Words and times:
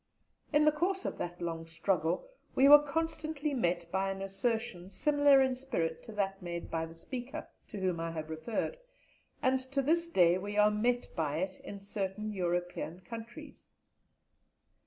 In 0.51 0.65
the 0.65 0.71
course 0.71 1.05
of 1.05 1.19
that 1.19 1.39
long 1.39 1.67
struggle, 1.67 2.27
we 2.55 2.67
were 2.67 2.81
constantly 2.81 3.53
met 3.53 3.85
by 3.91 4.09
an 4.09 4.23
assertion 4.23 4.89
similar 4.89 5.43
in 5.43 5.53
spirit 5.53 6.01
to 6.01 6.11
that 6.13 6.41
made 6.41 6.71
by 6.71 6.87
the 6.87 6.95
speaker 6.95 7.47
to 7.67 7.79
whom 7.79 7.99
I 7.99 8.09
have 8.09 8.31
referred; 8.31 8.79
and 9.43 9.59
to 9.59 9.83
this 9.83 10.07
day 10.07 10.39
we 10.39 10.57
are 10.57 10.71
met 10.71 11.07
by 11.15 11.37
it 11.41 11.59
in 11.59 11.79
certain 11.79 12.31
European 12.33 13.01
countries. 13.01 13.69